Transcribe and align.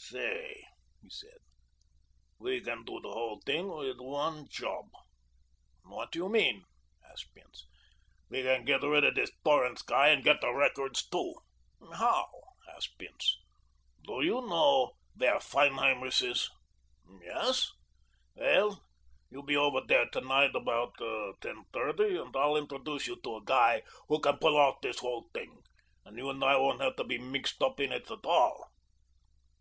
"Say," 0.00 0.62
he 1.02 1.10
said, 1.10 1.38
"we 2.38 2.60
can 2.60 2.84
do 2.84 3.00
the 3.00 3.08
whole 3.10 3.40
thing 3.44 3.66
with 3.66 3.98
one 3.98 4.46
job." 4.48 4.84
"What 5.82 6.12
do 6.12 6.20
you 6.20 6.28
mean?" 6.28 6.62
asked 7.10 7.34
Bince, 7.34 7.66
"We 8.30 8.44
can 8.44 8.64
get 8.64 8.82
rid 8.84 9.02
of 9.02 9.16
this 9.16 9.32
Torrance 9.42 9.82
guy 9.82 10.10
and 10.10 10.22
get 10.22 10.40
the 10.40 10.52
records, 10.52 11.04
too." 11.08 11.34
"How?" 11.94 12.28
asked 12.76 12.96
Bince. 12.96 13.40
"Do 14.04 14.20
you 14.20 14.40
know 14.46 14.92
where 15.16 15.40
Feinheimer's 15.40 16.22
is?" 16.22 16.48
"Yes." 17.20 17.72
"Well, 18.36 18.80
you 19.30 19.42
be 19.42 19.56
over 19.56 19.80
there 19.80 20.08
to 20.10 20.20
night 20.20 20.54
about 20.54 20.92
ten 21.40 21.64
thirty 21.72 22.16
and 22.18 22.36
I'll 22.36 22.56
introduce 22.56 23.08
you 23.08 23.20
to 23.24 23.38
a 23.38 23.44
guy 23.44 23.82
who 24.06 24.20
can 24.20 24.38
pull 24.38 24.56
off 24.56 24.80
this 24.80 25.00
whole 25.00 25.28
thing, 25.34 25.60
and 26.04 26.16
you 26.16 26.30
and 26.30 26.44
I 26.44 26.54
won't 26.56 26.82
have 26.82 26.94
to 26.98 27.04
be 27.04 27.18
mixed 27.18 27.60
up 27.64 27.80
in 27.80 27.90
it 27.90 28.08
at 28.08 28.24
all." 28.24 28.70